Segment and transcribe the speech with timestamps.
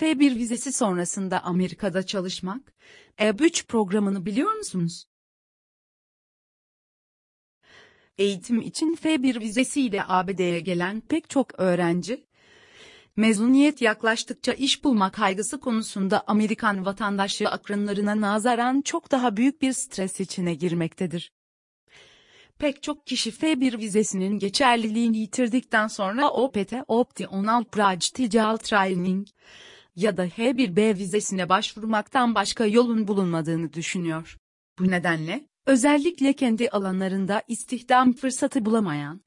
[0.00, 2.72] F1 vizesi sonrasında Amerika'da çalışmak,
[3.18, 5.04] E3 programını biliyor musunuz?
[8.18, 12.26] Eğitim için F1 vizesiyle ABD'ye gelen pek çok öğrenci,
[13.16, 20.20] mezuniyet yaklaştıkça iş bulma kaygısı konusunda Amerikan vatandaşı akranlarına nazaran çok daha büyük bir stres
[20.20, 21.32] içine girmektedir.
[22.58, 29.26] Pek çok kişi F1 vizesinin geçerliliğini yitirdikten sonra OPT Optional Practical Training
[29.98, 34.36] ya da H1B vizesine başvurmaktan başka yolun bulunmadığını düşünüyor.
[34.78, 39.20] Bu nedenle, özellikle kendi alanlarında istihdam fırsatı bulamayan,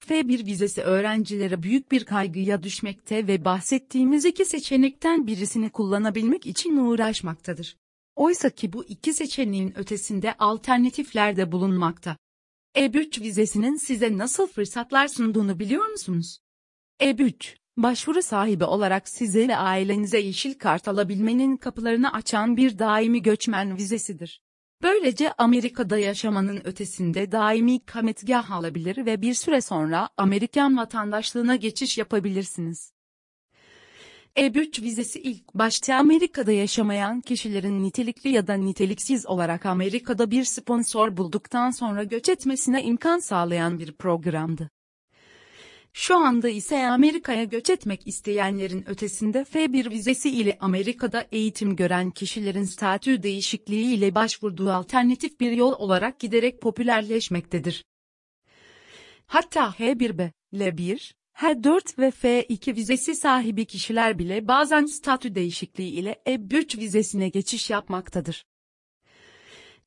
[0.00, 7.76] F1 vizesi öğrencilere büyük bir kaygıya düşmekte ve bahsettiğimiz iki seçenekten birisini kullanabilmek için uğraşmaktadır.
[8.16, 12.16] Oysa ki bu iki seçeneğin ötesinde alternatifler de bulunmakta.
[12.76, 16.38] E3 vizesinin size nasıl fırsatlar sunduğunu biliyor musunuz?
[17.00, 23.76] E3, başvuru sahibi olarak size ve ailenize yeşil kart alabilmenin kapılarını açan bir daimi göçmen
[23.76, 24.42] vizesidir.
[24.82, 32.92] Böylece Amerika'da yaşamanın ötesinde daimi ikametgah alabilir ve bir süre sonra Amerikan vatandaşlığına geçiş yapabilirsiniz.
[34.36, 41.16] E3 vizesi ilk başta Amerika'da yaşamayan kişilerin nitelikli ya da niteliksiz olarak Amerika'da bir sponsor
[41.16, 44.70] bulduktan sonra göç etmesine imkan sağlayan bir programdı.
[45.94, 52.64] Şu anda ise Amerika'ya göç etmek isteyenlerin ötesinde F1 vizesi ile Amerika'da eğitim gören kişilerin
[52.64, 57.84] statü değişikliği ile başvurduğu alternatif bir yol olarak giderek popülerleşmektedir.
[59.26, 66.78] Hatta H1B, L1, H4 ve F2 vizesi sahibi kişiler bile bazen statü değişikliği ile E3
[66.78, 68.44] vizesine geçiş yapmaktadır.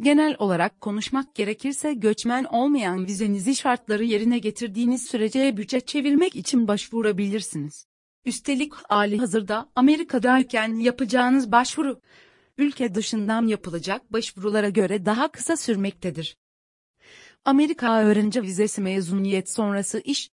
[0.00, 7.86] Genel olarak konuşmak gerekirse göçmen olmayan vizenizi şartları yerine getirdiğiniz sürece bütçe çevirmek için başvurabilirsiniz.
[8.24, 12.00] Üstelik hali hazırda Amerika'dayken yapacağınız başvuru,
[12.58, 16.36] ülke dışından yapılacak başvurulara göre daha kısa sürmektedir.
[17.44, 20.30] Amerika öğrenci vizesi mezuniyet sonrası iş.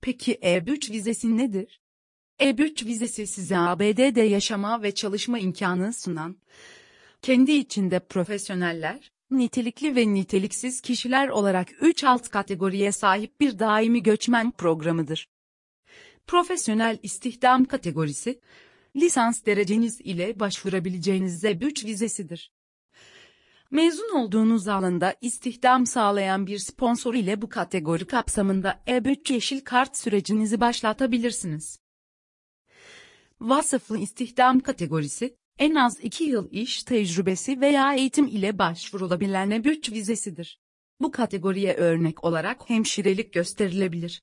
[0.00, 1.80] Peki E3 vizesi nedir?
[2.40, 6.36] E3 vizesi size ABD'de yaşama ve çalışma imkanı sunan,
[7.24, 14.50] kendi içinde profesyoneller, nitelikli ve niteliksiz kişiler olarak 3 alt kategoriye sahip bir daimi göçmen
[14.50, 15.28] programıdır.
[16.26, 18.40] Profesyonel istihdam kategorisi,
[18.96, 22.52] lisans dereceniz ile başvurabileceğiniz Z3 vizesidir.
[23.70, 30.60] Mezun olduğunuz alanda istihdam sağlayan bir sponsor ile bu kategori kapsamında E3 yeşil kart sürecinizi
[30.60, 31.78] başlatabilirsiniz.
[33.40, 40.60] Vasıflı istihdam kategorisi, en az 2 yıl iş tecrübesi veya eğitim ile başvurulabilen E3 vizesidir.
[41.00, 44.22] Bu kategoriye örnek olarak hemşirelik gösterilebilir.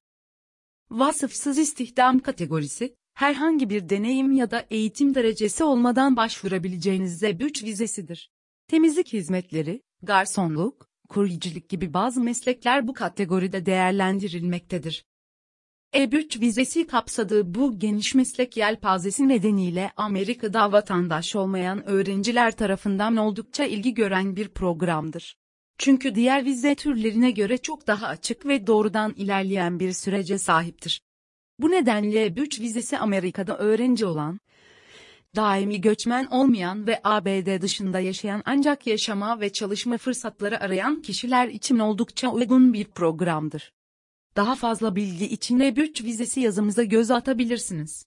[0.89, 8.31] Vasıfsız istihdam kategorisi, herhangi bir deneyim ya da eğitim derecesi olmadan başvurabileceğiniz Z3 vizesidir.
[8.67, 15.05] Temizlik hizmetleri, garsonluk, kuryecilik gibi bazı meslekler bu kategoride değerlendirilmektedir.
[15.93, 23.93] E3 vizesi kapsadığı bu geniş meslek yelpazesi nedeniyle Amerika'da vatandaş olmayan öğrenciler tarafından oldukça ilgi
[23.93, 25.37] gören bir programdır.
[25.77, 31.01] Çünkü diğer vize türlerine göre çok daha açık ve doğrudan ilerleyen bir sürece sahiptir.
[31.59, 34.39] Bu nedenle E3 vizesi Amerika'da öğrenci olan,
[35.35, 41.79] daimi göçmen olmayan ve ABD dışında yaşayan ancak yaşama ve çalışma fırsatları arayan kişiler için
[41.79, 43.73] oldukça uygun bir programdır.
[44.35, 48.05] Daha fazla bilgi için E3 vizesi yazımıza göz atabilirsiniz.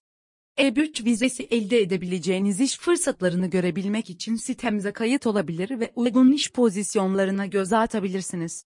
[0.58, 7.46] E3 vizesi elde edebileceğiniz iş fırsatlarını görebilmek için sitemize kayıt olabilir ve uygun iş pozisyonlarına
[7.46, 8.64] göz atabilirsiniz.